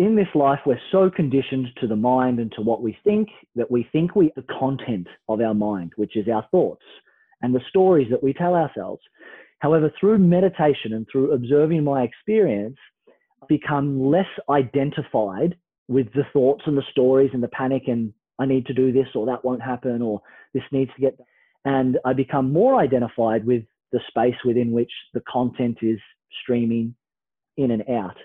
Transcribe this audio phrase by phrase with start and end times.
[0.00, 3.70] in this life, we're so conditioned to the mind and to what we think that
[3.70, 6.84] we think we the content of our mind, which is our thoughts
[7.42, 9.02] and the stories that we tell ourselves.
[9.58, 12.78] However, through meditation and through observing my experience,
[13.42, 15.54] I've become less identified
[15.88, 19.08] with the thoughts and the stories and the panic and I need to do this
[19.14, 20.22] or that won't happen or
[20.54, 21.18] this needs to get.
[21.66, 25.98] And I become more identified with the space within which the content is
[26.42, 26.94] streaming
[27.58, 28.16] in and out.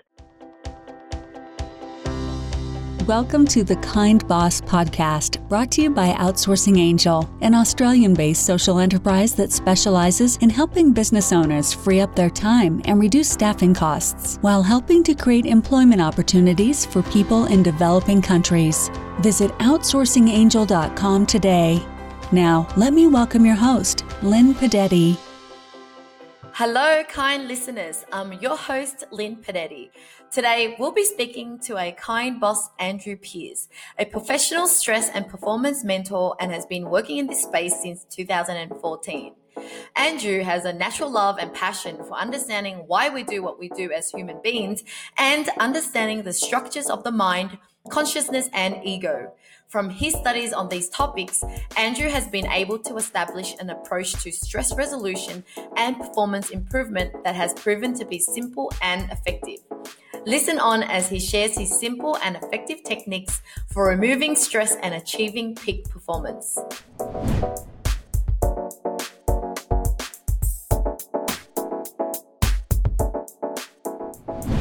[3.06, 8.44] Welcome to the Kind Boss podcast, brought to you by Outsourcing Angel, an Australian based
[8.44, 13.72] social enterprise that specializes in helping business owners free up their time and reduce staffing
[13.74, 18.90] costs while helping to create employment opportunities for people in developing countries.
[19.20, 21.86] Visit OutsourcingAngel.com today.
[22.32, 25.16] Now, let me welcome your host, Linh Podetti.
[26.54, 28.04] Hello, kind listeners.
[28.10, 29.90] I'm your host, Linh Podetti.
[30.36, 33.68] Today, we'll be speaking to a kind boss, Andrew Pearce,
[33.98, 39.32] a professional stress and performance mentor and has been working in this space since 2014.
[39.96, 43.90] Andrew has a natural love and passion for understanding why we do what we do
[43.92, 44.84] as human beings
[45.16, 47.56] and understanding the structures of the mind,
[47.88, 49.32] consciousness, and ego.
[49.68, 51.42] From his studies on these topics,
[51.78, 55.44] Andrew has been able to establish an approach to stress resolution
[55.78, 59.60] and performance improvement that has proven to be simple and effective.
[60.26, 63.40] Listen on as he shares his simple and effective techniques
[63.72, 66.58] for removing stress and achieving peak performance.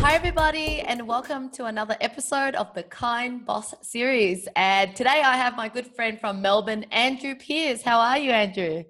[0.02, 4.48] Hi, everybody, and welcome to another episode of the Kind Boss series.
[4.56, 7.82] And today I have my good friend from Melbourne, Andrew Pearce.
[7.82, 8.84] How are you, Andrew?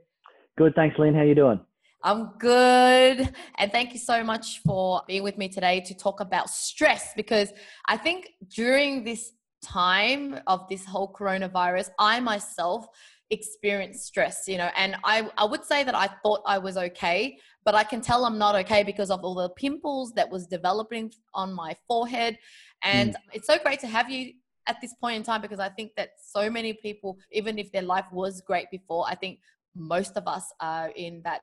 [0.57, 1.15] Good, thanks, Linh.
[1.15, 1.61] How you doing?
[2.05, 3.33] I'm good.
[3.57, 7.51] And thank you so much for being with me today to talk about stress because
[7.87, 9.31] I think during this
[9.63, 12.85] time of this whole coronavirus, I myself
[13.31, 17.39] experienced stress, you know, and I, I would say that I thought I was okay,
[17.63, 21.11] but I can tell I'm not okay because of all the pimples that was developing
[21.33, 22.37] on my forehead.
[22.83, 23.19] And mm.
[23.33, 24.33] it's so great to have you
[24.67, 27.81] at this point in time because I think that so many people, even if their
[27.81, 29.39] life was great before, I think
[29.75, 31.41] most of us are in that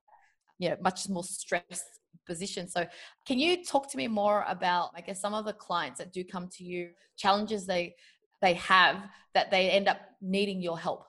[0.62, 2.68] you know much more stressed position.
[2.68, 2.86] So
[3.26, 6.22] can you talk to me more about i guess some of the clients that do
[6.22, 7.94] come to you challenges they
[8.40, 8.96] they have
[9.34, 11.04] that they end up needing your help?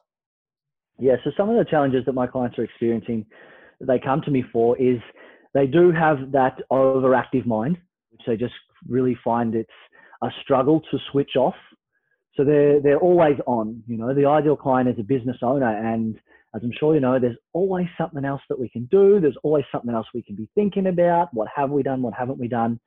[0.99, 3.25] Yeah so some of the challenges that my clients are experiencing
[3.79, 4.99] they come to me for is
[5.53, 7.77] they do have that overactive mind
[8.11, 8.53] which they just
[8.87, 9.69] really find it's
[10.23, 11.55] a struggle to switch off.
[12.35, 14.13] So they're they're always on you know.
[14.13, 16.19] The ideal client is a business owner and
[16.55, 19.19] as I'm sure you know, there's always something else that we can do.
[19.19, 21.33] There's always something else we can be thinking about.
[21.33, 22.01] What have we done?
[22.01, 22.79] What haven't we done?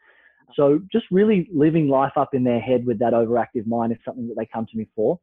[0.54, 4.28] So just really living life up in their head with that overactive mind is something
[4.28, 5.18] that they come to me for.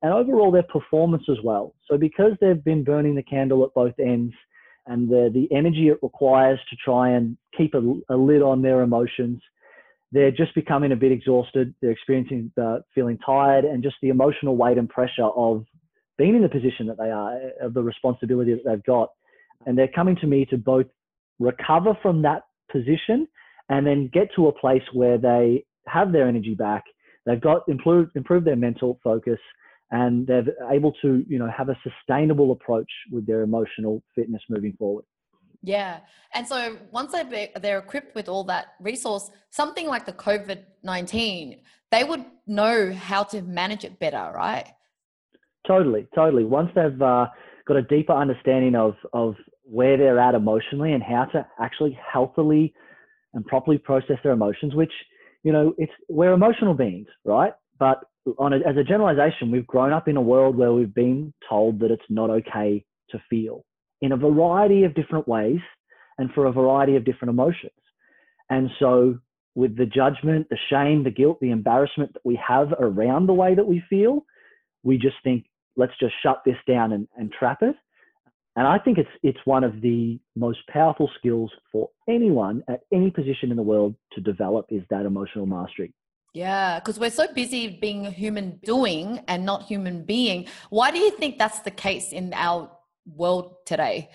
[0.00, 1.74] And overall, their performance as well.
[1.86, 4.32] So because they've been burning the candle at both ends
[4.86, 8.80] and the, the energy it requires to try and keep a, a lid on their
[8.80, 9.42] emotions,
[10.10, 11.74] they're just becoming a bit exhausted.
[11.80, 15.64] They're experiencing the feeling tired and just the emotional weight and pressure of
[16.18, 19.10] being in the position that they are, uh, of the responsibility that they've got.
[19.66, 20.86] And they're coming to me to both
[21.38, 23.26] recover from that position
[23.68, 26.84] and then get to a place where they have their energy back.
[27.26, 29.38] They've got improved, improved their mental focus
[29.92, 34.72] and they're able to, you know, have a sustainable approach with their emotional fitness moving
[34.78, 35.04] forward.
[35.62, 36.00] Yeah.
[36.34, 41.60] And so once they they're equipped with all that resource, something like the COVID 19,
[41.90, 44.66] they would know how to manage it better, right?
[45.66, 46.44] Totally, totally.
[46.44, 47.26] Once they've uh,
[47.66, 49.34] got a deeper understanding of of
[49.64, 52.74] where they're at emotionally and how to actually healthily
[53.34, 54.92] and properly process their emotions, which
[55.42, 57.52] you know, it's we're emotional beings, right?
[57.78, 58.04] But
[58.38, 61.80] on a, as a generalization, we've grown up in a world where we've been told
[61.80, 63.64] that it's not okay to feel
[64.00, 65.60] in a variety of different ways
[66.18, 67.72] and for a variety of different emotions.
[68.50, 69.18] And so,
[69.54, 73.54] with the judgment, the shame, the guilt, the embarrassment that we have around the way
[73.54, 74.24] that we feel,
[74.82, 75.44] we just think
[75.76, 77.76] let's just shut this down and, and trap it.
[78.54, 83.10] And I think it's it's one of the most powerful skills for anyone at any
[83.10, 85.94] position in the world to develop is that emotional mastery.
[86.34, 90.46] Yeah, because we're so busy being human doing and not human being.
[90.70, 92.70] Why do you think that's the case in our
[93.06, 94.10] world today?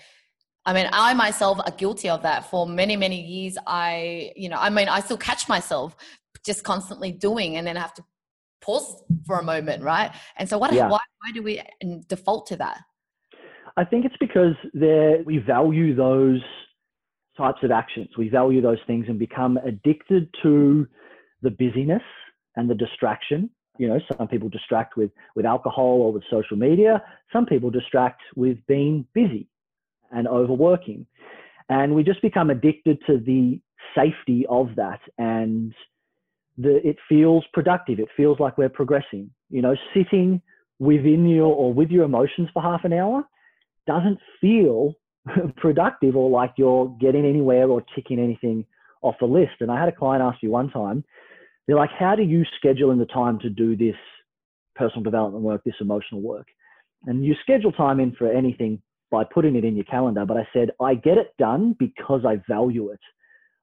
[0.66, 3.56] I mean, I myself are guilty of that for many, many years.
[3.66, 5.96] I, you know, I mean, I still catch myself
[6.44, 8.04] just constantly doing and then have to
[8.60, 10.10] pause for a moment, right?
[10.36, 10.72] And so, what?
[10.72, 10.88] Yeah.
[10.88, 11.62] Why, why do we
[12.08, 12.80] default to that?
[13.76, 14.54] I think it's because
[15.24, 16.40] we value those
[17.36, 18.08] types of actions.
[18.18, 20.86] We value those things and become addicted to
[21.42, 22.02] the busyness
[22.56, 23.50] and the distraction.
[23.78, 27.00] You know, some people distract with, with alcohol or with social media.
[27.32, 29.48] Some people distract with being busy
[30.10, 31.06] and overworking.
[31.68, 33.60] And we just become addicted to the
[33.94, 35.00] safety of that.
[35.18, 35.72] And
[36.58, 38.00] the, it feels productive.
[38.00, 39.30] It feels like we're progressing.
[39.48, 40.42] You know, sitting
[40.78, 43.24] within your or with your emotions for half an hour
[43.86, 44.94] doesn't feel
[45.56, 48.66] productive or like you're getting anywhere or ticking anything
[49.02, 49.52] off the list.
[49.60, 51.04] And I had a client ask me one time,
[51.66, 53.96] they're like, how do you schedule in the time to do this
[54.74, 56.46] personal development work, this emotional work?
[57.06, 60.26] And you schedule time in for anything by putting it in your calendar.
[60.26, 63.00] But I said, I get it done because I value it.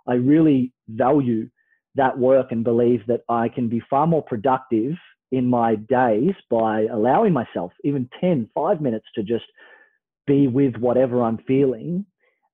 [0.07, 1.49] I really value
[1.95, 4.93] that work and believe that I can be far more productive
[5.31, 9.45] in my days by allowing myself even 10, five minutes to just
[10.27, 12.05] be with whatever I'm feeling.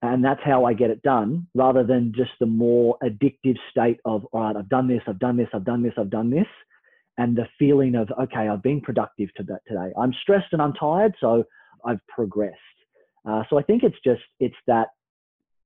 [0.01, 4.25] And that's how I get it done rather than just the more addictive state of,
[4.31, 6.47] all right, I've done this, I've done this, I've done this, I've done this.
[7.17, 9.91] And the feeling of, okay, I've been productive today.
[9.99, 11.44] I'm stressed and I'm tired, so
[11.85, 12.57] I've progressed.
[13.29, 14.87] Uh, so I think it's just, it's that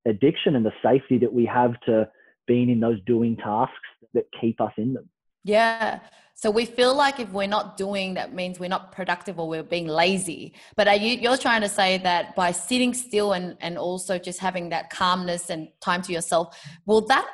[0.05, 2.09] addiction and the safety that we have to
[2.47, 3.73] being in those doing tasks
[4.13, 5.09] that keep us in them.
[5.43, 5.99] Yeah.
[6.33, 9.63] So we feel like if we're not doing, that means we're not productive or we're
[9.63, 10.53] being lazy.
[10.75, 14.39] But are you, you're trying to say that by sitting still and, and also just
[14.39, 17.29] having that calmness and time to yourself, will that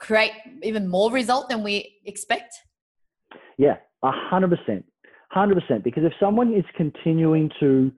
[0.00, 0.32] create
[0.62, 2.54] even more result than we expect?
[3.58, 4.84] Yeah, a hundred percent,
[5.30, 5.84] hundred percent.
[5.84, 7.92] Because if someone is continuing to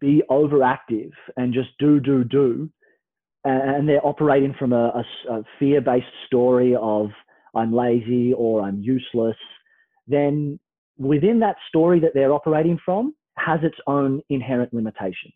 [0.00, 2.68] be overactive and just do, do, do,
[3.48, 7.10] and they're operating from a, a, a fear-based story of
[7.54, 9.36] I'm lazy or I'm useless,
[10.06, 10.58] then
[10.98, 15.34] within that story that they're operating from has its own inherent limitations.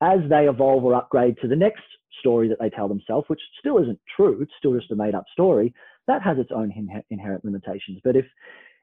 [0.00, 1.82] As they evolve or upgrade to the next
[2.20, 5.24] story that they tell themselves, which still isn't true, it's still just a made up
[5.32, 5.74] story,
[6.06, 6.72] that has its own
[7.10, 8.00] inherent limitations.
[8.02, 8.24] But if,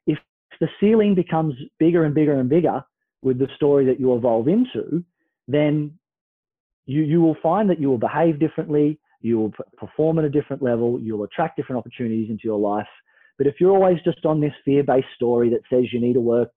[0.05, 0.19] if
[0.59, 2.83] the ceiling becomes bigger and bigger and bigger
[3.21, 5.03] with the story that you evolve into,
[5.47, 5.97] then
[6.87, 10.63] you, you will find that you will behave differently, you will perform at a different
[10.63, 12.87] level, you'll attract different opportunities into your life.
[13.37, 16.21] But if you're always just on this fear based story that says you need to
[16.21, 16.49] work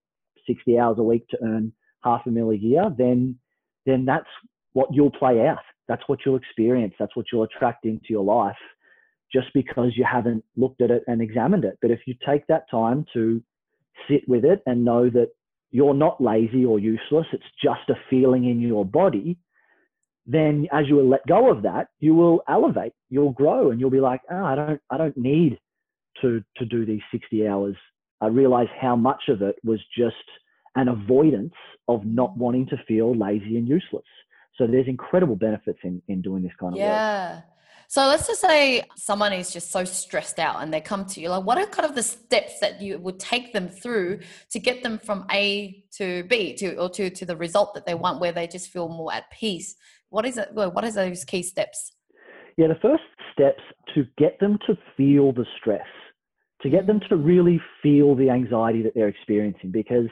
[0.47, 1.71] 60 hours a week to earn
[2.03, 3.37] half a mil a year, then,
[3.85, 4.29] then that's
[4.73, 5.59] what you'll play out.
[5.87, 6.93] That's what you'll experience.
[6.97, 8.55] That's what you'll attract into your life
[9.31, 11.77] just because you haven't looked at it and examined it.
[11.81, 13.41] But if you take that time to
[14.09, 15.29] sit with it and know that
[15.71, 19.37] you're not lazy or useless, it's just a feeling in your body,
[20.25, 23.99] then as you let go of that, you will elevate, you'll grow, and you'll be
[23.99, 25.59] like, oh, I don't, I don't need
[26.21, 27.75] to to do these 60 hours.
[28.21, 30.15] I realize how much of it was just
[30.75, 31.53] an avoidance
[31.87, 34.05] of not wanting to feel lazy and useless.
[34.57, 36.85] So there's incredible benefits in in doing this kind of yeah.
[36.85, 37.43] work.
[37.45, 37.51] Yeah.
[37.91, 41.27] So let's just say someone is just so stressed out and they come to you.
[41.27, 44.21] Like, what are kind of the steps that you would take them through
[44.51, 47.93] to get them from A to B to or to to the result that they
[47.93, 49.75] want, where they just feel more at peace?
[50.11, 50.49] What is it?
[50.53, 51.93] What is those key steps?
[52.57, 53.03] Yeah, the first
[53.33, 53.63] steps
[53.95, 55.87] to get them to feel the stress,
[56.61, 57.09] to get them mm.
[57.09, 60.09] to really feel the anxiety that they're experiencing, because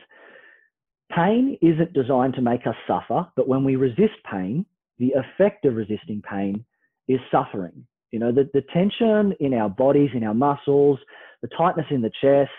[1.14, 4.66] pain isn't designed to make us suffer, but when we resist pain,
[5.00, 6.64] the effect of resisting pain
[7.10, 7.86] is suffering.
[8.12, 10.98] You know, the, the tension in our bodies, in our muscles,
[11.42, 12.50] the tightness in the chest,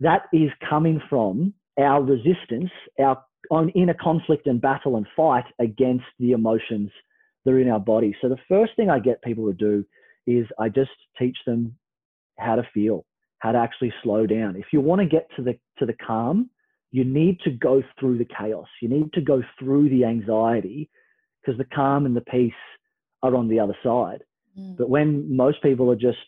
[0.00, 5.44] that is coming from our resistance, our on in a conflict and battle and fight
[5.58, 6.90] against the emotions
[7.44, 8.16] that are in our body.
[8.20, 9.84] So the first thing I get people to do
[10.26, 11.76] is I just teach them
[12.38, 13.04] how to feel,
[13.38, 14.56] how to actually slow down.
[14.56, 16.50] If you want to get to the to the calm,
[16.90, 18.68] you need to go through the chaos.
[18.80, 20.90] You need to go through the anxiety
[21.40, 22.52] because the calm and the peace
[23.22, 24.22] are on the other side.
[24.58, 24.76] Mm.
[24.76, 26.18] But when most people are just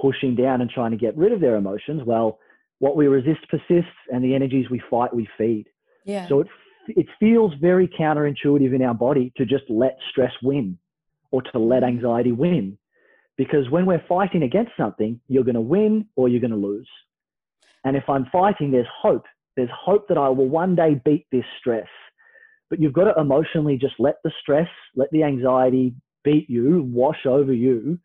[0.00, 2.38] pushing down and trying to get rid of their emotions, well,
[2.78, 5.66] what we resist persists and the energies we fight we feed.
[6.04, 6.28] Yeah.
[6.28, 6.46] So it,
[6.88, 10.78] it feels very counterintuitive in our body to just let stress win
[11.30, 12.78] or to let anxiety win.
[13.36, 16.88] Because when we're fighting against something, you're going to win or you're going to lose.
[17.84, 19.24] And if I'm fighting, there's hope.
[19.56, 21.88] There's hope that I will one day beat this stress.
[22.70, 25.94] But you've got to emotionally just let the stress, let the anxiety
[26.24, 27.98] beat you, wash over you,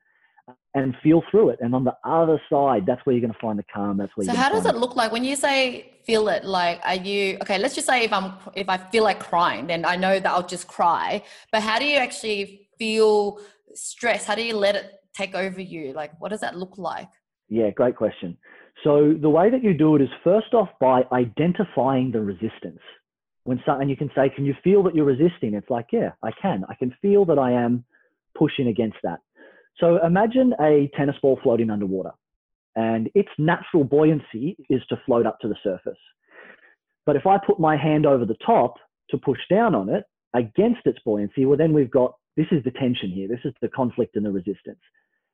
[0.83, 1.59] and feel through it.
[1.61, 3.97] And on the other side, that's where you're going to find the calm.
[3.97, 4.25] That's where.
[4.25, 6.45] So how does it look like when you say feel it?
[6.45, 7.57] Like, are you okay?
[7.57, 10.47] Let's just say if I'm if I feel like crying, then I know that I'll
[10.47, 11.23] just cry.
[11.51, 13.39] But how do you actually feel
[13.73, 14.25] stress?
[14.25, 15.93] How do you let it take over you?
[15.93, 17.09] Like, what does that look like?
[17.49, 18.37] Yeah, great question.
[18.83, 22.81] So the way that you do it is first off by identifying the resistance.
[23.45, 25.53] When some, and you can say, can you feel that you're resisting?
[25.53, 26.65] It's like, yeah, I can.
[26.67, 27.85] I can feel that I am
[28.37, 29.19] pushing against that.
[29.79, 32.11] So imagine a tennis ball floating underwater
[32.75, 35.97] and its natural buoyancy is to float up to the surface.
[37.05, 38.75] But if I put my hand over the top
[39.09, 40.03] to push down on it
[40.35, 43.27] against its buoyancy, well, then we've got this is the tension here.
[43.27, 44.79] This is the conflict and the resistance.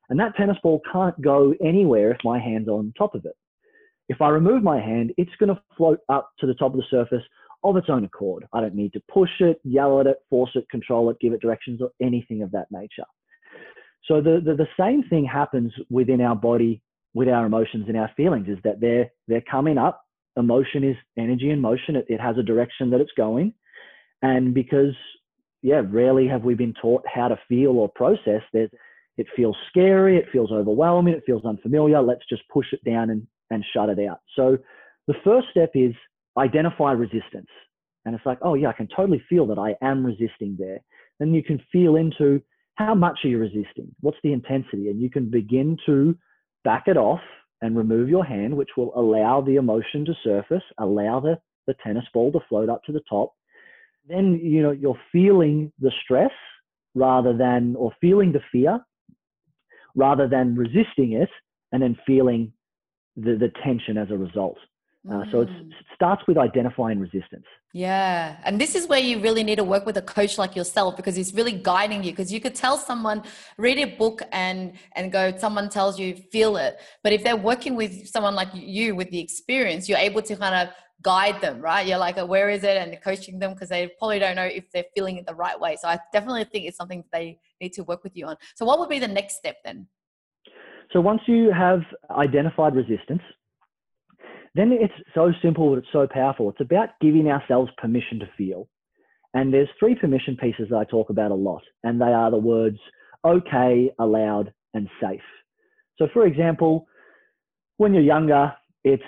[0.10, 3.36] And that tennis ball can't go anywhere if my hand's on top of it.
[4.10, 6.86] If I remove my hand, it's going to float up to the top of the
[6.90, 7.24] surface
[7.64, 8.46] of its own accord.
[8.54, 11.42] I don't need to push it, yell at it, force it, control it, give it
[11.42, 13.06] directions, or anything of that nature.
[14.08, 16.82] So the, the, the same thing happens within our body,
[17.14, 20.02] with our emotions and our feelings, is that they're they're coming up.
[20.36, 21.96] Emotion is energy in motion.
[21.96, 23.54] It, it has a direction that it's going,
[24.22, 24.96] and because
[25.64, 28.42] yeah, rarely have we been taught how to feel or process.
[28.54, 32.02] It feels scary, it feels overwhelming, it feels unfamiliar.
[32.02, 34.20] Let's just push it down and, and shut it out.
[34.36, 34.58] So
[35.08, 35.94] the first step is
[36.38, 37.48] identify resistance.
[38.06, 40.80] And it's like, oh, yeah, I can totally feel that I am resisting there.
[41.20, 42.42] Then you can feel into
[42.76, 43.94] how much are you resisting?
[44.00, 44.90] What's the intensity?
[44.90, 46.18] And you can begin to
[46.64, 47.22] back it off
[47.62, 52.06] and remove your hand, which will allow the emotion to surface, allow the, the tennis
[52.14, 53.34] ball to float up to the top.
[54.08, 56.32] Then, you know, you're feeling the stress
[56.96, 58.80] rather than, or feeling the fear
[59.96, 61.30] rather than resisting it
[61.72, 62.52] and then feeling
[63.16, 64.58] the, the tension as a result.
[65.12, 65.70] Uh, so it mm.
[65.94, 67.46] starts with identifying resistance.
[67.74, 68.38] Yeah.
[68.46, 71.16] And this is where you really need to work with a coach like yourself because
[71.16, 72.12] he's really guiding you.
[72.12, 73.24] Because you could tell someone,
[73.58, 76.80] read a book and and go, someone tells you, feel it.
[77.04, 80.56] But if they're working with someone like you with the experience, you're able to kind
[80.56, 81.86] of guide them, right?
[81.86, 82.78] You're like, where is it?
[82.78, 85.76] And coaching them because they probably don't know if they're feeling it the right way.
[85.76, 88.38] So I definitely think it's something they need to work with you on.
[88.56, 89.88] So what would be the next step then?
[90.94, 91.82] So once you have
[92.12, 93.22] identified resistance,
[94.56, 96.50] then it's so simple, but it's so powerful.
[96.50, 98.68] It's about giving ourselves permission to feel.
[99.34, 102.38] And there's three permission pieces that I talk about a lot, and they are the
[102.38, 102.78] words
[103.26, 105.22] okay, allowed, and safe.
[105.98, 106.88] So, for example,
[107.78, 109.04] when you're younger, it's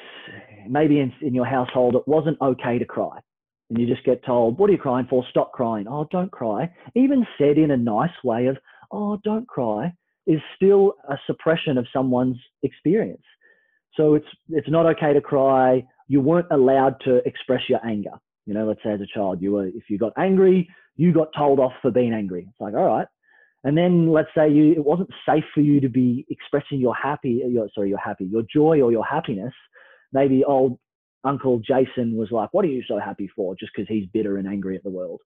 [0.70, 3.20] maybe in, in your household, it wasn't okay to cry.
[3.70, 5.26] And you just get told, What are you crying for?
[5.30, 5.88] Stop crying.
[5.88, 6.72] Oh, don't cry.
[6.96, 8.58] Even said in a nice way of,
[8.92, 9.94] Oh, don't cry,
[10.28, 13.24] is still a suppression of someone's experience.
[13.98, 15.84] So it's it's not okay to cry.
[16.08, 18.12] You weren't allowed to express your anger.
[18.46, 21.30] You know, let's say as a child, you were if you got angry, you got
[21.38, 22.46] told off for being angry.
[22.50, 23.08] It's like, all right.
[23.64, 27.42] And then let's say you it wasn't safe for you to be expressing your happy
[27.48, 29.54] your sorry, your happy, your joy or your happiness.
[30.14, 30.78] Maybe old
[31.24, 33.56] Uncle Jason was like, What are you so happy for?
[33.56, 35.22] Just because he's bitter and angry at the world.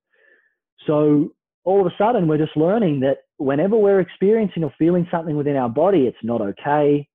[0.87, 1.33] So
[1.65, 5.57] all of a sudden we're just learning that whenever we're experiencing or feeling something within
[5.57, 7.07] our body, it's not okay.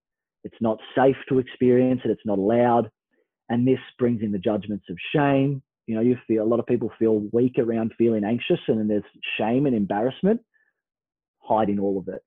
[0.45, 2.11] It's not safe to experience it.
[2.11, 2.91] It's not allowed.
[3.49, 5.63] And this brings in the judgments of shame.
[5.87, 8.89] You know, you feel a lot of people feel weak around feeling anxious, and then
[8.89, 9.03] there's
[9.39, 10.41] shame and embarrassment
[11.41, 12.23] hiding all of it.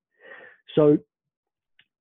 [0.75, 0.99] So,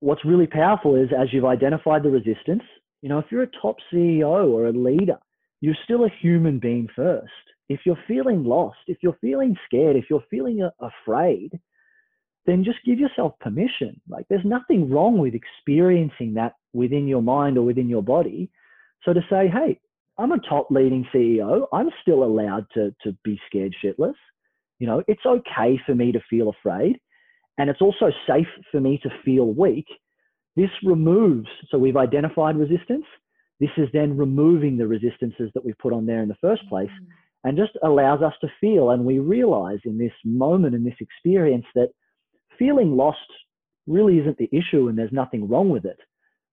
[0.00, 2.62] what's really powerful is as you've identified the resistance,
[3.00, 5.18] you know, if you're a top CEO or a leader,
[5.60, 7.30] you're still a human being first.
[7.68, 11.58] If you're feeling lost, if you're feeling scared, if you're feeling afraid,
[12.46, 14.00] then just give yourself permission.
[14.08, 18.50] Like there's nothing wrong with experiencing that within your mind or within your body.
[19.04, 19.80] So to say, hey,
[20.18, 21.66] I'm a top leading CEO.
[21.72, 24.14] I'm still allowed to, to be scared shitless.
[24.78, 26.98] You know, it's okay for me to feel afraid.
[27.58, 29.86] And it's also safe for me to feel weak.
[30.56, 33.04] This removes, so we've identified resistance.
[33.60, 36.90] This is then removing the resistances that we put on there in the first place
[36.90, 37.06] mm.
[37.44, 38.90] and just allows us to feel.
[38.90, 41.90] And we realize in this moment, in this experience, that
[42.58, 43.18] feeling lost
[43.86, 45.98] really isn't the issue and there's nothing wrong with it.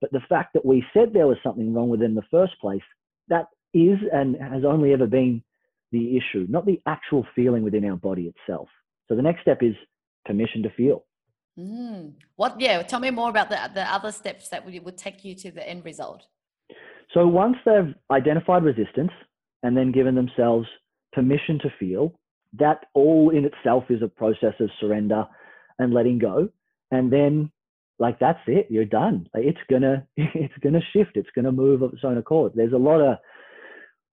[0.01, 2.53] But the fact that we said there was something wrong with it in the first
[2.59, 2.81] place,
[3.29, 5.41] that is and has only ever been
[5.91, 8.67] the issue, not the actual feeling within our body itself.
[9.07, 9.75] So the next step is
[10.25, 11.05] permission to feel.
[11.57, 12.13] Mm.
[12.35, 12.59] What?
[12.59, 15.51] Yeah, tell me more about the the other steps that would, would take you to
[15.51, 16.23] the end result.
[17.13, 19.11] So once they've identified resistance
[19.61, 20.67] and then given themselves
[21.13, 22.13] permission to feel,
[22.57, 25.25] that all in itself is a process of surrender
[25.79, 26.49] and letting go.
[26.91, 27.51] And then
[27.99, 29.27] like that's it, you're done.
[29.33, 32.53] Like, it's gonna it's gonna shift, it's gonna move of its own accord.
[32.55, 33.17] There's a lot of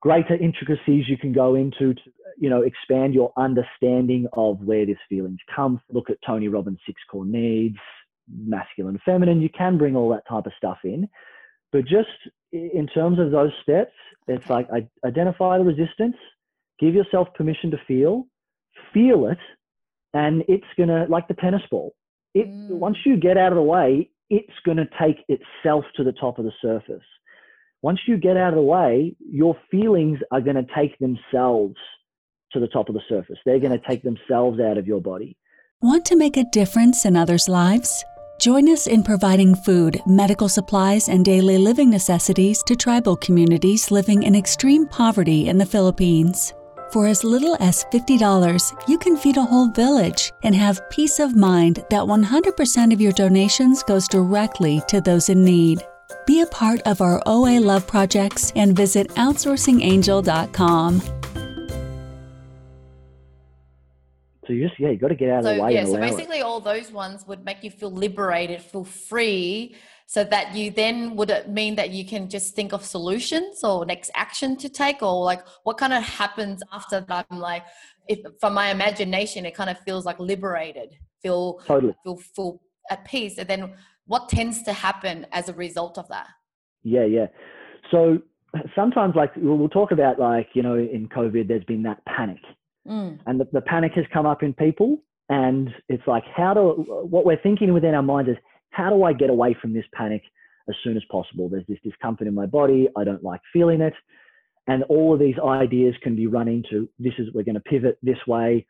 [0.00, 2.00] greater intricacies you can go into to
[2.38, 5.80] you know expand your understanding of where this feelings come.
[5.90, 7.78] Look at Tony Robbins' six core needs,
[8.28, 9.40] masculine, feminine.
[9.40, 11.08] You can bring all that type of stuff in,
[11.72, 12.08] but just
[12.52, 13.92] in terms of those steps,
[14.26, 14.68] it's like
[15.04, 16.16] identify the resistance,
[16.78, 18.26] give yourself permission to feel,
[18.92, 19.38] feel it,
[20.14, 21.94] and it's gonna like the tennis ball.
[22.34, 22.70] It mm.
[22.70, 26.44] once you get out of the way, it's gonna take itself to the top of
[26.44, 27.04] the surface.
[27.82, 31.76] Once you get out of the way, your feelings are gonna take themselves
[32.52, 33.38] to the top of the surface.
[33.44, 35.36] They're gonna take themselves out of your body.
[35.80, 38.04] Want to make a difference in others' lives?
[38.38, 44.22] Join us in providing food, medical supplies, and daily living necessities to tribal communities living
[44.22, 46.54] in extreme poverty in the Philippines.
[46.92, 51.36] For as little as $50, you can feed a whole village and have peace of
[51.36, 55.84] mind that 100% of your donations goes directly to those in need.
[56.26, 61.00] Be a part of our OA Love projects and visit outsourcingangel.com.
[64.50, 65.74] So you just yeah, you got to get out so, of the way.
[65.74, 66.10] Yeah, so allow it.
[66.10, 69.76] basically, all those ones would make you feel liberated, feel free,
[70.10, 73.86] so that you then would it mean that you can just think of solutions or
[73.86, 77.26] next action to take, or like what kind of happens after that?
[77.30, 77.62] I'm like,
[78.08, 81.94] if from my imagination, it kind of feels like liberated, feel Totally.
[82.02, 83.74] feel feel at peace, and then
[84.06, 86.26] what tends to happen as a result of that?
[86.82, 87.26] Yeah, yeah.
[87.92, 88.18] So
[88.74, 92.42] sometimes, like we'll we'll talk about, like you know, in COVID, there's been that panic,
[92.88, 93.20] Mm.
[93.26, 94.98] and the, the panic has come up in people,
[95.28, 96.62] and it's like, how do
[97.14, 98.38] what we're thinking within our minds is,
[98.70, 100.22] how do I get away from this panic
[100.68, 101.48] as soon as possible?
[101.48, 102.88] There's this discomfort in my body.
[102.96, 103.94] I don't like feeling it,
[104.66, 106.88] and all of these ideas can be run into.
[106.98, 108.66] This is we're going to pivot this way.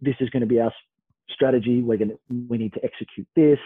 [0.00, 0.72] This is going to be our
[1.30, 1.82] strategy.
[1.82, 3.58] We're going to we need to execute this.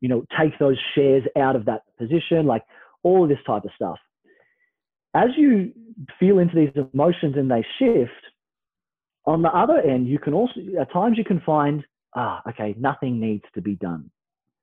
[0.00, 2.46] You know, take those shares out of that position.
[2.46, 2.64] Like
[3.02, 3.98] all of this type of stuff.
[5.14, 5.72] As you
[6.18, 8.12] feel into these emotions and they shift,
[9.26, 11.84] on the other end, you can also, at times, you can find,
[12.16, 14.10] ah, okay, nothing needs to be done.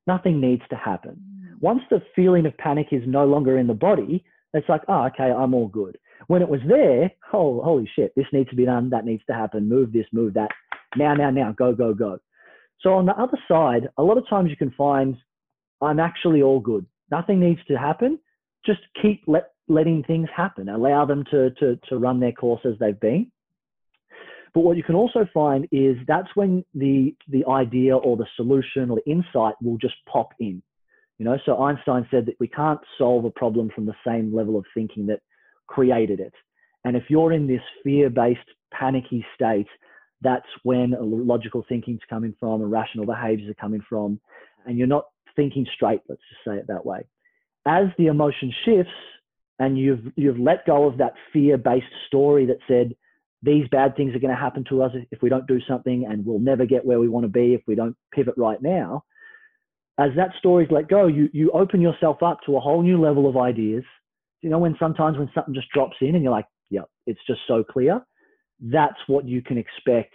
[0.10, 1.16] Nothing needs to happen.
[1.22, 1.62] Mm.
[1.62, 4.26] Once the feeling of panic is no longer in the body,
[4.56, 6.00] it's like, oh, okay, I'm all good.
[6.26, 9.36] When it was there, oh, holy shit, this needs to be done, that needs to
[9.36, 10.50] happen, move this, move that.
[10.98, 12.18] Now, now, now, go, go, go.
[12.82, 15.16] So on the other side, a lot of times you can find,
[15.80, 16.88] I'm actually all good.
[17.12, 18.18] Nothing needs to happen.
[18.66, 20.70] Just keep let, letting things happen.
[20.70, 23.32] Allow them to, to, to run their course as they've been.
[24.54, 28.90] But what you can also find is that's when the, the idea or the solution
[28.90, 30.62] or the insight will just pop in.
[31.18, 34.58] You know, so Einstein said that we can't solve a problem from the same level
[34.58, 35.20] of thinking that
[35.68, 36.34] created it.
[36.86, 38.40] And if you're in this fear-based,
[38.72, 39.68] panicky state,
[40.22, 44.20] that's when logical thinking's coming from, irrational behaviors are coming from,
[44.66, 46.02] and you're not thinking straight.
[46.08, 47.02] Let's just say it that way.
[47.66, 48.92] As the emotion shifts,
[49.60, 52.96] and you've you've let go of that fear-based story that said
[53.42, 56.26] these bad things are going to happen to us if we don't do something, and
[56.26, 59.04] we'll never get where we want to be if we don't pivot right now.
[59.98, 63.28] As that story's let go, you you open yourself up to a whole new level
[63.30, 63.84] of ideas.
[64.42, 67.42] You know, when sometimes when something just drops in and you're like, "Yep, it's just
[67.48, 68.02] so clear."
[68.62, 70.14] That's what you can expect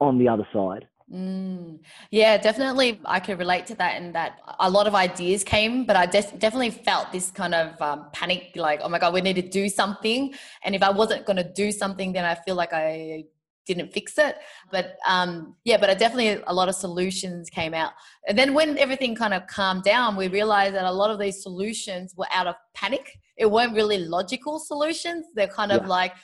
[0.00, 0.86] on the other side.
[1.12, 1.78] Mm.
[2.10, 3.00] Yeah, definitely.
[3.04, 6.36] I could relate to that in that a lot of ideas came, but I des-
[6.36, 9.68] definitely felt this kind of um, panic like, oh my God, we need to do
[9.70, 10.34] something.
[10.64, 13.24] And if I wasn't going to do something, then I feel like I
[13.64, 14.36] didn't fix it.
[14.70, 17.92] But um, yeah, but I definitely a lot of solutions came out.
[18.26, 21.42] And then when everything kind of calmed down, we realized that a lot of these
[21.42, 23.18] solutions were out of panic.
[23.38, 25.26] It weren't really logical solutions.
[25.34, 25.88] They're kind of Yeah.
[25.88, 26.14] like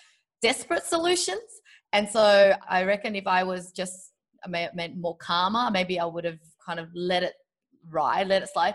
[0.43, 1.41] desperate solutions.
[1.93, 4.11] And so I reckon if I was just
[4.45, 7.35] I may have meant more calmer, maybe I would have kind of let it
[7.91, 8.75] ride, let it slide.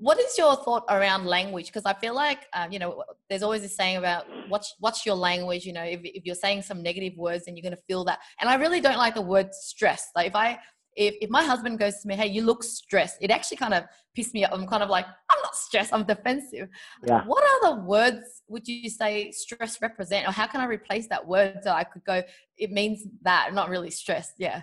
[0.00, 1.66] What is your thought around language?
[1.66, 5.16] Because I feel like um, you know, there's always this saying about what's what's your
[5.16, 5.66] language.
[5.66, 8.20] You know, if if you're saying some negative words, then you're going to feel that.
[8.40, 10.08] And I really don't like the word stress.
[10.14, 10.58] Like if I
[10.98, 13.84] if, if my husband goes to me, hey, you look stressed, it actually kind of
[14.16, 14.52] pisses me off.
[14.52, 16.68] I'm kind of like, I'm not stressed, I'm defensive.
[17.06, 17.22] Yeah.
[17.24, 20.26] What other words would you say stress represent?
[20.26, 22.22] Or how can I replace that word so I could go,
[22.56, 24.34] it means that, I'm not really stressed.
[24.38, 24.62] Yeah.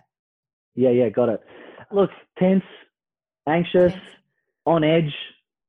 [0.76, 1.42] Yeah, yeah, got it.
[1.92, 2.64] Look, tense,
[3.48, 4.04] anxious, Tense.
[4.66, 5.14] on edge.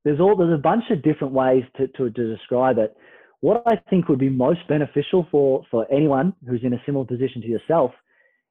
[0.05, 2.97] There's all there's a bunch of different ways to, to, to describe it.
[3.41, 7.43] What I think would be most beneficial for, for anyone who's in a similar position
[7.43, 7.93] to yourself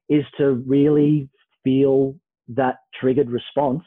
[0.08, 1.28] is to really
[1.64, 2.14] feel
[2.48, 3.82] that triggered response.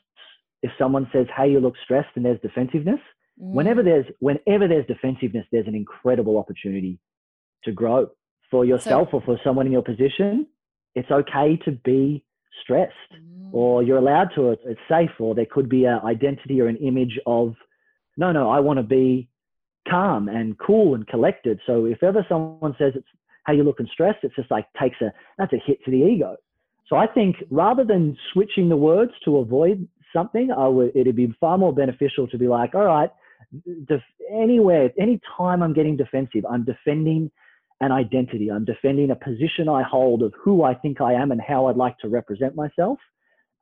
[0.61, 2.99] If someone says, "Hey, you look stressed," and there's defensiveness.
[3.37, 3.85] Whenever Mm.
[3.85, 6.99] there's whenever there's defensiveness, there's an incredible opportunity
[7.63, 8.09] to grow
[8.51, 10.45] for yourself or for someone in your position.
[10.95, 12.25] It's okay to be
[12.61, 12.93] stressed
[13.49, 13.53] Mm.
[13.53, 14.59] or you're allowed to it.
[14.65, 17.55] It's safe, or there could be an identity or an image of,
[18.17, 19.27] no, no, I want to be
[19.87, 21.59] calm and cool and collected.
[21.65, 23.07] So if ever someone says it's
[23.43, 26.35] how you looking stressed, it's just like takes a that's a hit to the ego.
[26.87, 31.33] So I think rather than switching the words to avoid something, I would it'd be
[31.39, 33.09] far more beneficial to be like, all right,
[33.87, 37.31] def- anywhere, any time I'm getting defensive, I'm defending
[37.81, 38.51] an identity.
[38.51, 41.77] I'm defending a position I hold of who I think I am and how I'd
[41.77, 42.99] like to represent myself.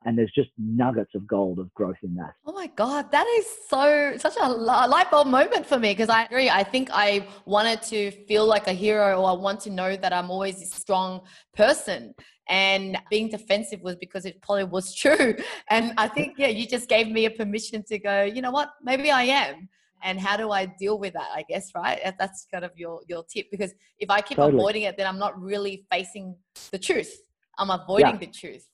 [0.04, 2.34] and there's just nuggets of gold of growth in that.
[2.46, 6.24] Oh my God, that is so such a light bulb moment for me because I
[6.24, 6.48] agree.
[6.48, 10.12] I think I wanted to feel like a hero or I want to know that
[10.12, 11.22] I'm always a strong
[11.54, 12.14] person.
[12.48, 15.34] And being defensive was because it probably was true.
[15.70, 18.70] And I think, yeah, you just gave me a permission to go, you know what,
[18.82, 19.68] maybe I am.
[20.02, 21.28] And how do I deal with that?
[21.34, 22.00] I guess, right?
[22.18, 23.50] That's kind of your your tip.
[23.50, 24.60] Because if I keep totally.
[24.60, 26.36] avoiding it, then I'm not really facing
[26.70, 27.12] the truth.
[27.58, 28.18] I'm avoiding yeah.
[28.18, 28.66] the truth.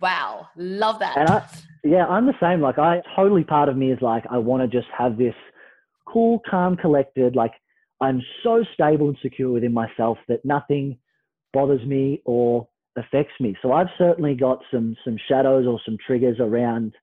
[0.00, 1.16] Wow, love that.
[1.16, 1.48] And I,
[1.84, 2.60] yeah, I'm the same.
[2.60, 5.34] Like, I totally part of me is like, I want to just have this
[6.06, 7.34] cool, calm, collected.
[7.34, 7.52] Like,
[8.00, 10.98] I'm so stable and secure within myself that nothing
[11.52, 13.56] bothers me or affects me.
[13.62, 16.94] So I've certainly got some some shadows or some triggers around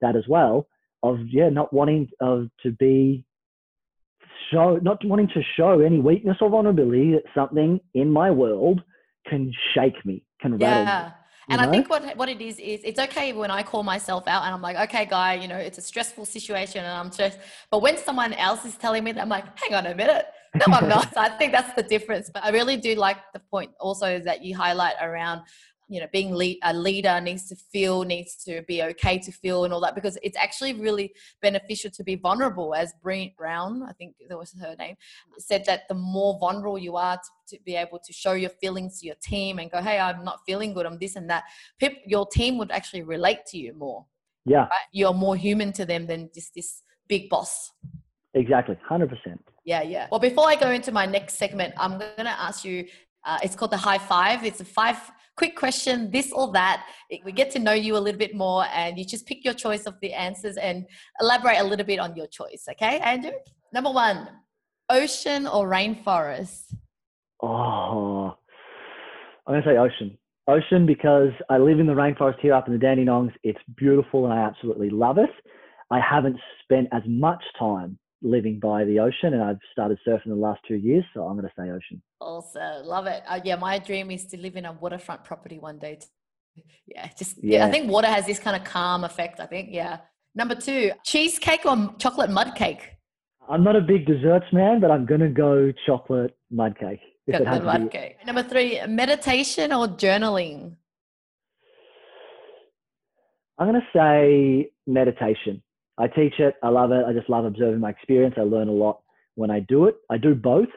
[0.00, 0.68] that as well.
[1.12, 3.24] Of yeah, not wanting of to be
[4.50, 8.82] show, not wanting to show any weakness or vulnerability that something in my world
[9.28, 11.04] can shake me, can rattle yeah.
[11.08, 11.12] me.
[11.48, 11.68] And know?
[11.68, 14.52] I think what what it is is it's okay when I call myself out and
[14.52, 17.38] I'm like, okay, guy, you know, it's a stressful situation and I'm stressed.
[17.70, 20.26] But when someone else is telling me that, I'm like, hang on a minute.
[20.56, 21.14] No, I'm not.
[21.14, 22.30] so I think that's the difference.
[22.32, 25.42] But I really do like the point also that you highlight around
[25.88, 29.64] you know being lead, a leader needs to feel needs to be okay to feel
[29.64, 33.92] and all that because it's actually really beneficial to be vulnerable as Brene Brown I
[33.92, 34.96] think that was her name
[35.38, 39.00] said that the more vulnerable you are to, to be able to show your feelings
[39.00, 41.44] to your team and go hey I'm not feeling good I'm this and that
[41.78, 44.06] Pip, your team would actually relate to you more.
[44.44, 44.60] Yeah.
[44.60, 44.70] Right?
[44.92, 47.72] you're more human to them than just this big boss.
[48.34, 49.08] Exactly 100%
[49.64, 50.08] yeah yeah.
[50.10, 52.86] Well before I go into my next segment I'm going to ask you
[53.26, 54.44] uh, it's called the high five.
[54.44, 54.96] It's a five
[55.36, 56.86] quick question, this or that.
[57.24, 59.84] We get to know you a little bit more and you just pick your choice
[59.84, 60.86] of the answers and
[61.20, 62.66] elaborate a little bit on your choice.
[62.70, 63.32] Okay, Andrew?
[63.72, 64.28] Number one,
[64.88, 66.74] ocean or rainforest?
[67.42, 68.34] Oh,
[69.46, 70.18] I'm going to say ocean.
[70.48, 73.32] Ocean because I live in the rainforest here up in the Dandenongs.
[73.42, 75.30] It's beautiful and I absolutely love it.
[75.90, 80.34] I haven't spent as much time living by the ocean and I've started surfing the
[80.36, 81.04] last two years.
[81.14, 82.00] So I'm going to say ocean.
[82.20, 83.22] Also, love it.
[83.28, 85.98] Uh, yeah, my dream is to live in a waterfront property one day.
[86.86, 87.58] Yeah, just, yeah.
[87.58, 87.66] yeah.
[87.66, 89.40] I think water has this kind of calm effect.
[89.40, 89.98] I think, yeah.
[90.34, 92.90] Number two, cheesecake or chocolate mud cake?
[93.48, 97.00] I'm not a big desserts man, but I'm to go chocolate mud cake.
[97.30, 98.16] Chocolate mud cake.
[98.26, 100.76] Number three, meditation or journaling?
[103.58, 105.62] I'm to say meditation.
[105.98, 106.54] I teach it.
[106.62, 107.04] I love it.
[107.06, 108.34] I just love observing my experience.
[108.36, 109.00] I learn a lot
[109.34, 109.96] when I do it.
[110.10, 110.68] I do both,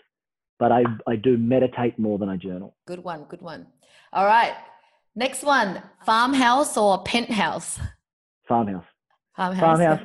[0.60, 2.76] but I, I do meditate more than I journal.
[2.86, 3.24] Good one.
[3.24, 3.68] Good one.
[4.14, 4.54] All right.
[5.16, 7.80] Next one farmhouse or penthouse?
[8.48, 8.86] Farmhouse.
[9.36, 9.60] Farmhouse.
[9.60, 10.00] Farmhouse.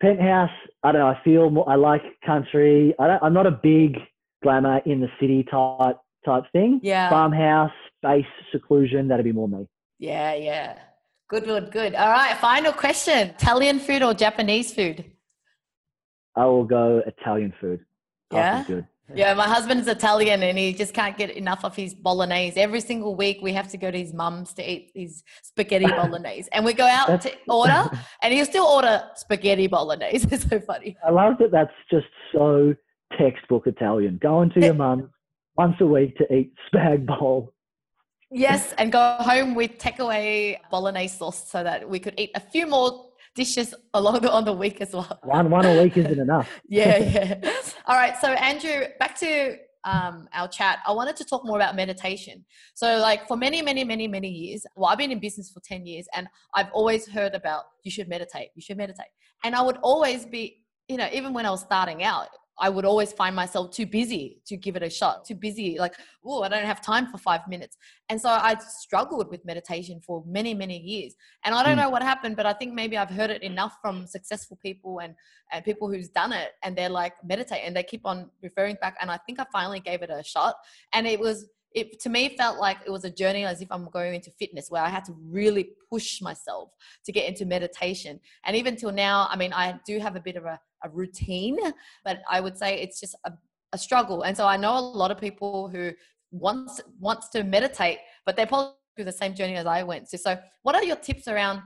[0.00, 0.50] Penthouse.
[0.82, 1.08] I don't know.
[1.08, 2.94] I feel more, I like country.
[2.98, 3.98] I don't, I'm not a big
[4.42, 6.80] glamour in the city type type thing.
[6.82, 7.10] Yeah.
[7.10, 9.08] Farmhouse, space, seclusion.
[9.08, 9.68] That'd be more me.
[9.98, 10.34] Yeah.
[10.34, 10.78] Yeah.
[11.28, 11.94] Good, good, good.
[11.94, 15.04] All right, final question Italian food or Japanese food?
[16.36, 17.80] I will go Italian food.
[18.30, 18.64] Yeah.
[18.66, 18.86] Good.
[19.14, 22.58] Yeah, my husband's Italian and he just can't get enough of his bolognese.
[22.58, 26.48] Every single week we have to go to his mum's to eat his spaghetti bolognese.
[26.52, 27.90] and we go out to order
[28.22, 30.26] and he'll still order spaghetti bolognese.
[30.32, 30.96] It's so funny.
[31.06, 32.74] I love that that's just so
[33.18, 34.18] textbook Italian.
[34.22, 35.10] Going to your mum
[35.56, 37.52] once a week to eat spag bowl.
[38.30, 42.66] Yes, and go home with takeaway bolognese sauce so that we could eat a few
[42.66, 45.18] more dishes along the, on the week as well.
[45.22, 46.48] One one a week isn't enough.
[46.68, 47.52] yeah, yeah.
[47.86, 48.16] All right.
[48.20, 50.78] So Andrew, back to um, our chat.
[50.86, 52.44] I wanted to talk more about meditation.
[52.74, 55.86] So, like for many, many, many, many years, well, I've been in business for ten
[55.86, 58.50] years, and I've always heard about you should meditate.
[58.54, 59.12] You should meditate,
[59.44, 62.84] and I would always be, you know, even when I was starting out, I would
[62.84, 66.48] always find myself too busy to give it a shot, too busy, like, oh, I
[66.48, 67.76] don't have time for five minutes.
[68.08, 71.14] And so I struggled with meditation for many, many years.
[71.44, 71.82] And I don't mm.
[71.82, 75.14] know what happened, but I think maybe I've heard it enough from successful people and,
[75.50, 76.52] and people who's done it.
[76.62, 77.62] And they're like, meditate.
[77.64, 78.96] And they keep on referring back.
[79.00, 80.56] And I think I finally gave it a shot.
[80.92, 83.88] And it was, it to me felt like it was a journey as if I'm
[83.90, 86.70] going into fitness where I had to really push myself
[87.04, 88.20] to get into meditation.
[88.44, 91.58] And even till now, I mean, I do have a bit of a a routine,
[92.04, 93.32] but I would say it's just a,
[93.72, 94.22] a struggle.
[94.22, 95.92] And so I know a lot of people who
[96.30, 100.18] wants wants to meditate, but they're probably through the same journey as I went to.
[100.18, 101.62] So, what are your tips around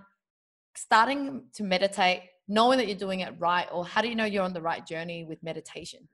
[0.77, 4.45] starting to meditate, knowing that you're doing it right, or how do you know you're
[4.45, 6.09] on the right journey with meditation?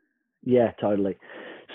[0.44, 1.16] Yeah, totally.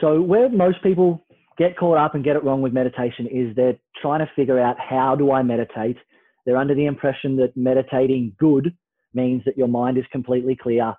[0.02, 1.24] So, where most people
[1.58, 4.78] get caught up and get it wrong with meditation is they're trying to figure out
[4.80, 5.98] how do I meditate.
[6.46, 8.76] They're under the impression that meditating good
[9.14, 10.94] means that your mind is completely clear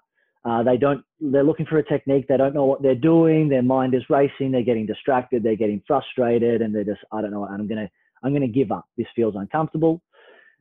[0.44, 2.27] uh, they don't, they're looking for a technique.
[2.29, 3.49] They don't know what they're doing.
[3.49, 4.53] Their mind is racing.
[4.53, 5.42] They're getting distracted.
[5.42, 7.44] They're getting frustrated and they're just, I don't know.
[7.44, 7.90] I'm to,
[8.23, 8.87] I'm to give up.
[8.97, 10.01] This feels uncomfortable.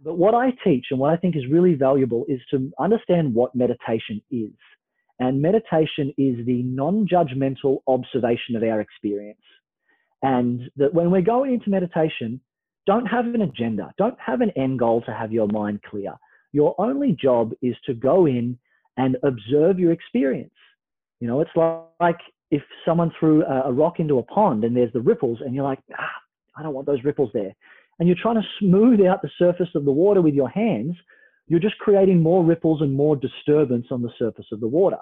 [0.03, 3.55] But what I teach and what I think is really valuable is to understand what
[3.55, 4.51] meditation is.
[5.19, 9.39] And meditation is the non judgmental observation of our experience.
[10.21, 12.41] And that when we're going into meditation,
[12.86, 16.13] don't have an agenda, don't have an end goal to have your mind clear.
[16.53, 18.58] Your only job is to go in
[18.95, 20.53] and observe your experience.
[21.19, 21.51] You know, it's
[21.99, 25.63] like if someone threw a rock into a pond and there's the ripples, and you're
[25.63, 26.10] like, ah,
[26.56, 27.53] I don't want those ripples there.
[27.99, 30.95] And you're trying to smooth out the surface of the water with your hands,
[31.47, 34.97] you're just creating more ripples and more disturbance on the surface of the water.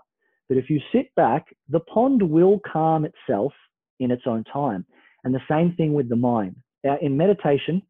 [0.47, 3.53] But if you sit back, the pond will calm itself
[3.99, 4.85] in its own time.
[5.25, 6.55] And the same thing with the mind.
[7.01, 7.81] In meditation,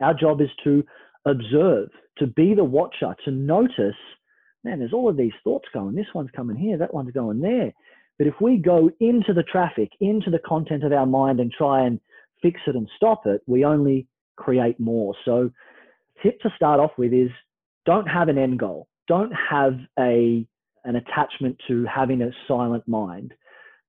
[0.00, 0.84] our job is to
[1.26, 3.96] observe, to be the watcher, to notice,
[4.64, 5.96] man, there's all of these thoughts going.
[5.96, 7.72] This one's coming here, that one's going there.
[8.16, 11.84] But if we go into the traffic, into the content of our mind and try
[11.84, 12.00] and
[12.42, 15.14] fix it and stop it, we only create more.
[15.24, 15.50] So,
[16.22, 17.30] tip to start off with is
[17.86, 18.88] don't have an end goal.
[19.08, 20.46] Don't have a
[20.84, 23.34] an attachment to having a silent mind.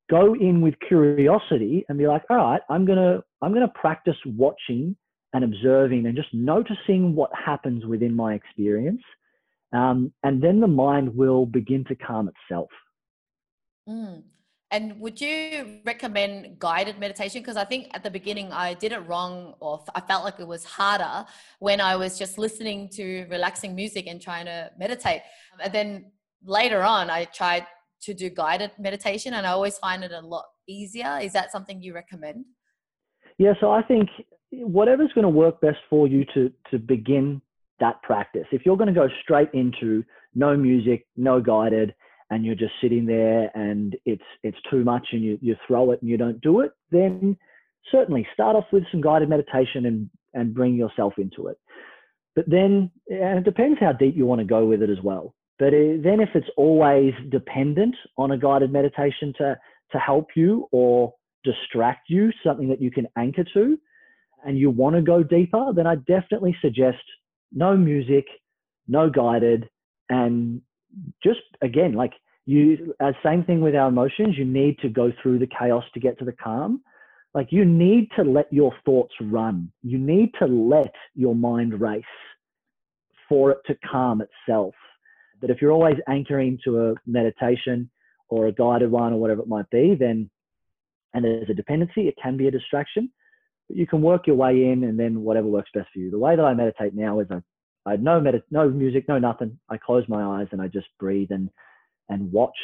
[0.09, 4.95] Go in with curiosity and be like, all right, I'm gonna I'm gonna practice watching
[5.33, 9.01] and observing and just noticing what happens within my experience.
[9.71, 12.69] Um, and then the mind will begin to calm itself.
[13.87, 14.23] Mm.
[14.71, 17.41] And would you recommend guided meditation?
[17.41, 20.47] Because I think at the beginning I did it wrong, or I felt like it
[20.47, 21.25] was harder
[21.57, 25.21] when I was just listening to relaxing music and trying to meditate.
[25.59, 26.11] And then
[26.43, 27.65] later on, I tried
[28.03, 31.19] to do guided meditation, and I always find it a lot easier.
[31.21, 32.45] Is that something you recommend?
[33.37, 34.09] Yeah, so I think
[34.51, 37.41] whatever's going to work best for you to to begin
[37.79, 38.45] that practice.
[38.51, 40.03] If you're going to go straight into
[40.35, 41.93] no music, no guided,
[42.29, 46.01] and you're just sitting there and it's it's too much and you, you throw it
[46.01, 47.37] and you don't do it, then
[47.91, 51.57] certainly start off with some guided meditation and, and bring yourself into it.
[52.35, 55.33] But then, and it depends how deep you want to go with it as well.
[55.59, 59.57] But then if it's always dependent on a guided meditation to,
[59.91, 63.77] to help you or distract you, something that you can anchor to,
[64.45, 67.03] and you want to go deeper, then I definitely suggest
[67.51, 68.25] no music,
[68.87, 69.69] no guided,
[70.09, 70.61] and
[71.21, 72.13] just again, like
[72.45, 74.37] you, uh, same thing with our emotions.
[74.37, 76.81] You need to go through the chaos to get to the calm.
[77.33, 79.71] Like you need to let your thoughts run.
[79.83, 82.03] You need to let your mind race
[83.27, 84.73] for it to calm itself.
[85.41, 87.89] But if you're always anchoring to a meditation
[88.29, 90.29] or a guided one or whatever it might be, then
[91.13, 93.11] and there's a dependency, it can be a distraction.
[93.67, 96.11] But you can work your way in and then whatever works best for you.
[96.11, 97.41] The way that I meditate now is I
[97.85, 99.57] I had no med- no music, no nothing.
[99.69, 101.49] I close my eyes and I just breathe and
[102.09, 102.57] and watch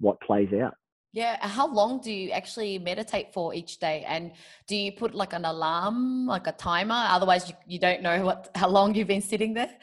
[0.00, 0.74] what plays out.
[1.12, 4.04] Yeah, how long do you actually meditate for each day?
[4.06, 4.32] And
[4.66, 7.06] do you put like an alarm, like a timer?
[7.08, 9.74] Otherwise, you, you don't know what how long you've been sitting there.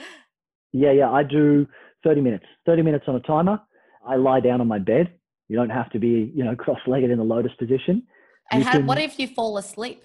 [0.72, 1.68] Yeah, yeah, I do
[2.06, 2.46] 30 minutes.
[2.66, 3.60] 30 minutes on a timer.
[4.08, 5.12] I lie down on my bed.
[5.50, 8.04] You don't have to be, you know, cross-legged in the lotus position.
[8.52, 10.04] And how, can, what if you fall asleep?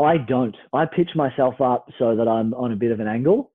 [0.00, 0.56] I don't.
[0.72, 3.52] I pitch myself up so that I'm on a bit of an angle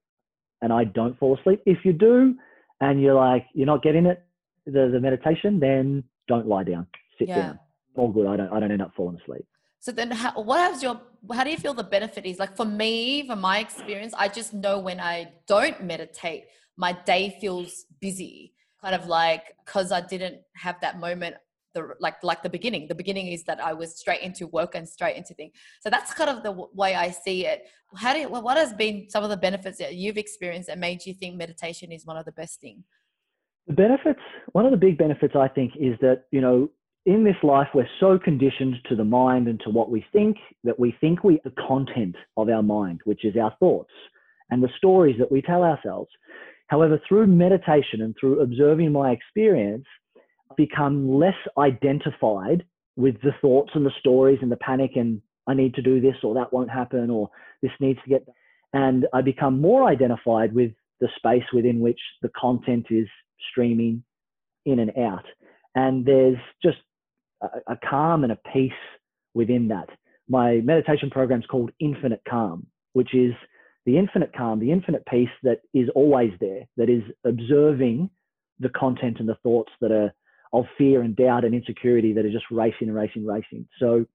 [0.62, 1.62] and I don't fall asleep.
[1.65, 2.36] If you do
[2.82, 4.24] and you're like, you're not getting it,
[4.65, 6.88] the, the meditation, then don't lie down.
[7.20, 7.36] Sit yeah.
[7.36, 7.60] down.
[7.96, 8.28] All good.
[8.28, 9.46] I don't, I don't end up falling asleep.
[9.80, 11.00] So then how, what has your,
[11.32, 12.39] how do you feel the benefit is?
[12.39, 16.46] Like for me, from my experience, I just know when I don't meditate,
[16.77, 18.53] my day feels busy.
[18.81, 21.35] Kind of like, cause I didn't have that moment
[21.73, 22.88] the like like the beginning.
[22.88, 25.51] The beginning is that i was straight into work and straight into thing.
[25.81, 27.67] So that's kind of the w- way i see it.
[27.97, 31.05] How do you, what has been some of the benefits that you've experienced that made
[31.05, 32.85] you think meditation is one of the best things
[33.67, 34.19] the benefits
[34.51, 36.69] one of the big benefits i think is that you know
[37.05, 40.79] in this life we're so conditioned to the mind and to what we think that
[40.79, 43.91] we think we the content of our mind which is our thoughts
[44.51, 46.09] and the stories that we tell ourselves
[46.67, 49.86] however through meditation and through observing my experience
[50.51, 55.54] I become less identified with the thoughts and the stories and the panic and I
[55.54, 57.30] need to do this or that won't happen or
[57.62, 58.25] this needs to get
[58.73, 63.08] and I become more identified with the space within which the content is
[63.51, 64.04] streaming
[64.65, 65.25] in and out.
[65.75, 66.78] And there's just
[67.41, 68.71] a, a calm and a peace
[69.34, 69.89] within that.
[70.28, 73.34] My meditation program is called Infinite Calm, which is
[73.86, 78.10] the infinite calm, the infinite peace that is always there, that is observing
[78.60, 80.13] the content and the thoughts that are
[80.54, 83.67] of fear and doubt and insecurity that are just racing and racing, racing.
[83.80, 84.06] So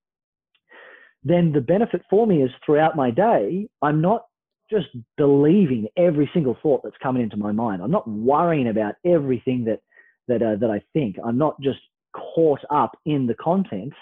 [1.23, 4.25] then the benefit for me is throughout my day, I'm not
[4.71, 7.83] just believing every single thought that's coming into my mind.
[7.83, 9.81] I'm not worrying about everything that
[10.29, 11.17] that uh, that I think.
[11.25, 11.81] I'm not just
[12.13, 13.93] caught up in the content.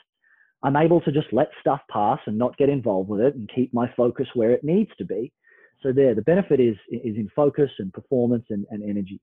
[0.63, 3.73] I'm able to just let stuff pass and not get involved with it and keep
[3.73, 5.33] my focus where it needs to be.
[5.83, 9.21] So there, the benefit is is in focus and performance and, and energy.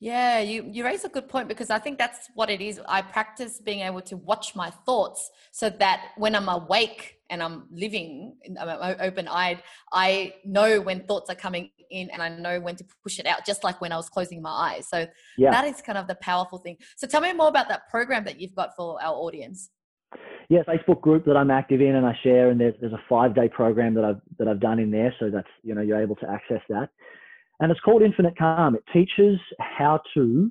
[0.00, 2.80] Yeah, you, you raise a good point because I think that's what it is.
[2.88, 7.68] I practice being able to watch my thoughts so that when I'm awake and I'm
[7.70, 9.62] living, I'm open eyed,
[9.92, 13.46] I know when thoughts are coming in and I know when to push it out,
[13.46, 14.88] just like when I was closing my eyes.
[14.88, 15.06] So
[15.38, 15.52] yeah.
[15.52, 16.78] that is kind of the powerful thing.
[16.96, 19.70] So tell me more about that program that you've got for our audience.
[20.48, 23.34] Yeah, Facebook group that I'm active in and I share, and there's, there's a five
[23.34, 26.16] day program that I've that I've done in there, so that's you know you're able
[26.16, 26.88] to access that
[27.62, 28.74] and it's called Infinite Calm.
[28.74, 30.50] It teaches how to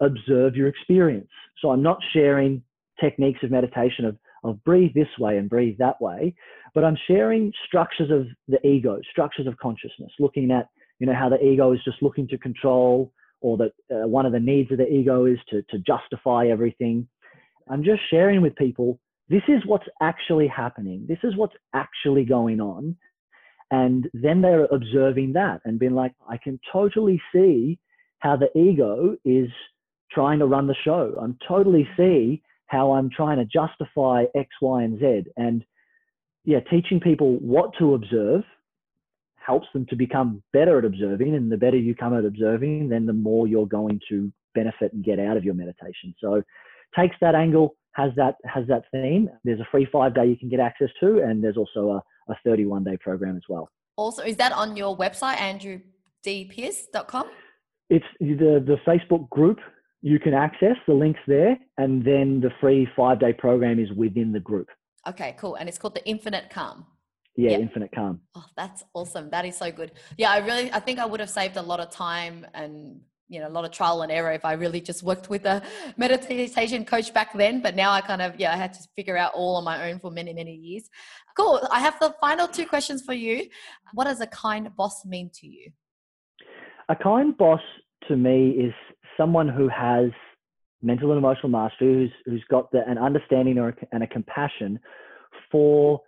[0.00, 1.28] observe your experience.
[1.60, 2.62] So I'm not sharing
[2.98, 6.34] techniques of meditation of, of breathe this way and breathe that way,
[6.74, 10.68] but I'm sharing structures of the ego, structures of consciousness, looking at,
[11.00, 13.12] you know, how the ego is just looking to control
[13.42, 17.06] or that uh, one of the needs of the ego is to, to justify everything.
[17.68, 21.06] I'm just sharing with people, this is what's actually happening.
[21.08, 22.96] This is what's actually going on.
[23.70, 27.78] And then they're observing that and being like, I can totally see
[28.20, 29.50] how the ego is
[30.10, 31.14] trying to run the show.
[31.20, 35.30] I'm totally see how I'm trying to justify X, Y, and Z.
[35.36, 35.64] And
[36.44, 38.42] yeah, teaching people what to observe
[39.36, 41.34] helps them to become better at observing.
[41.34, 45.04] And the better you come at observing, then the more you're going to benefit and
[45.04, 46.14] get out of your meditation.
[46.20, 46.42] So
[46.96, 49.28] takes that angle, has that has that theme.
[49.44, 52.36] There's a free five day you can get access to, and there's also a a
[52.44, 53.70] 31 day program as well.
[53.96, 57.26] Also, is that on your website, andrewdpearce.com?
[57.90, 59.58] It's the, the Facebook group
[60.02, 64.32] you can access, the links there, and then the free five day program is within
[64.32, 64.68] the group.
[65.06, 65.56] Okay, cool.
[65.56, 66.86] And it's called the Infinite Calm.
[67.34, 67.60] Yeah, yep.
[67.60, 68.20] Infinite Calm.
[68.34, 69.30] Oh, that's awesome.
[69.30, 69.92] That is so good.
[70.16, 73.40] Yeah, I really, I think I would have saved a lot of time and you
[73.40, 75.62] know a lot of trial and error if I really just worked with a
[75.96, 77.60] meditation coach back then.
[77.60, 79.98] But now I kind of yeah I had to figure out all on my own
[79.98, 80.88] for many many years.
[81.36, 81.60] Cool.
[81.70, 83.48] I have the final two questions for you.
[83.92, 85.70] What does a kind boss mean to you?
[86.88, 87.60] A kind boss
[88.08, 88.72] to me is
[89.16, 90.10] someone who has
[90.82, 94.78] mental and emotional mastery, who's who's got the, an understanding or, and a compassion
[95.50, 96.00] for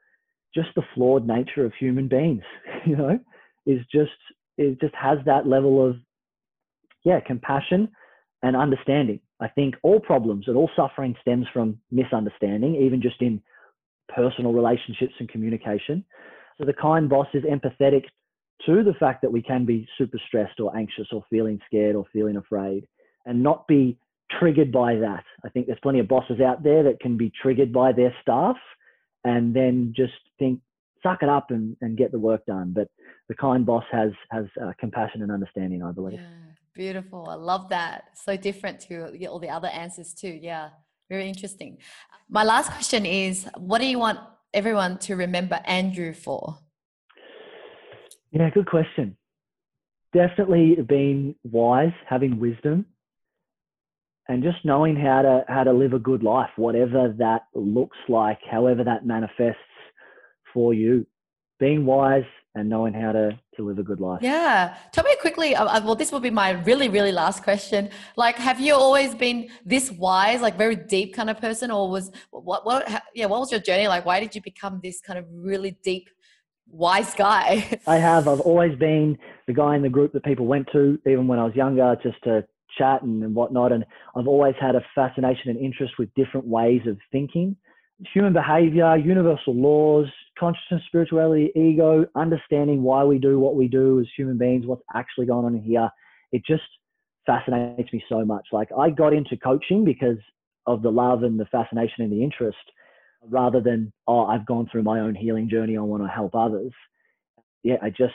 [0.54, 2.42] just the flawed nature of human beings.
[2.86, 3.18] You know,
[3.66, 4.10] is just
[4.56, 5.96] it just has that level of
[7.04, 7.88] yeah, compassion
[8.42, 9.20] and understanding.
[9.40, 13.42] I think all problems and all suffering stems from misunderstanding, even just in
[14.14, 16.04] personal relationships and communication.
[16.58, 18.04] So the kind boss is empathetic
[18.66, 22.04] to the fact that we can be super stressed or anxious or feeling scared or
[22.12, 22.86] feeling afraid
[23.24, 23.98] and not be
[24.38, 25.24] triggered by that.
[25.44, 28.56] I think there's plenty of bosses out there that can be triggered by their staff
[29.24, 30.60] and then just think,
[31.02, 32.72] suck it up and, and get the work done.
[32.74, 32.88] But
[33.28, 36.20] the kind boss has has uh, compassion and understanding, I believe.
[36.20, 36.49] Yeah.
[36.74, 37.28] Beautiful.
[37.28, 38.04] I love that.
[38.14, 40.38] So different to all the other answers, too.
[40.40, 40.70] Yeah,
[41.08, 41.78] very interesting.
[42.28, 44.20] My last question is what do you want
[44.54, 46.58] everyone to remember Andrew for?
[48.30, 49.16] Yeah, good question.
[50.12, 52.86] Definitely being wise, having wisdom,
[54.28, 58.38] and just knowing how to how to live a good life, whatever that looks like,
[58.48, 59.60] however that manifests
[60.54, 61.06] for you.
[61.58, 64.20] Being wise, and knowing how to to live a good life.
[64.22, 64.74] Yeah.
[64.92, 65.54] Tell me quickly.
[65.54, 67.90] Uh, uh, well, this will be my really really last question.
[68.16, 72.10] Like, have you always been this wise, like very deep kind of person, or was
[72.30, 73.26] what what yeah?
[73.26, 74.04] What was your journey like?
[74.04, 76.08] Why did you become this kind of really deep?
[76.72, 80.68] wise guy i have i've always been the guy in the group that people went
[80.70, 82.46] to even when i was younger just to
[82.78, 83.84] chat and, and whatnot and
[84.16, 87.56] i've always had a fascination and interest with different ways of thinking
[88.14, 90.06] human behavior universal laws
[90.40, 95.26] consciousness, spirituality, ego, understanding why we do what we do as human beings, what's actually
[95.26, 95.90] going on here.
[96.32, 96.62] It just
[97.26, 98.46] fascinates me so much.
[98.50, 100.18] Like I got into coaching because
[100.66, 102.56] of the love and the fascination and the interest
[103.28, 105.76] rather than, oh, I've gone through my own healing journey.
[105.76, 106.72] I want to help others.
[107.62, 108.14] Yeah, I just,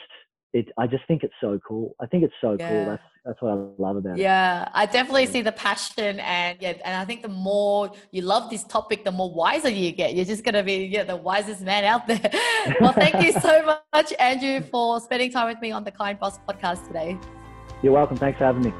[0.52, 1.94] it, I just think it's so cool.
[2.00, 2.68] I think it's so yeah.
[2.68, 2.84] cool.
[2.86, 4.22] That's that's what I love about it.
[4.22, 8.50] Yeah, I definitely see the passion, and yeah, and I think the more you love
[8.50, 10.14] this topic, the more wiser you get.
[10.14, 12.30] You're just gonna be yeah, the wisest man out there.
[12.80, 16.38] well, thank you so much, Andrew, for spending time with me on the Kind Boss
[16.48, 17.18] podcast today.
[17.82, 18.16] You're welcome.
[18.16, 18.72] Thanks for having me.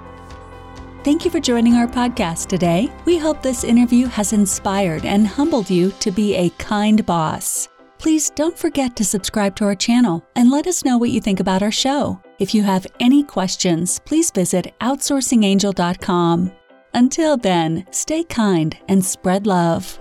[1.03, 2.91] Thank you for joining our podcast today.
[3.05, 7.69] We hope this interview has inspired and humbled you to be a kind boss.
[7.99, 11.41] Please don't forget to subscribe to our channel and let us know what you think
[11.41, 12.21] about our show.
[12.39, 16.53] If you have any questions, please visit outsourcingangel.com.
[16.95, 19.99] Until then, stay kind and spread love.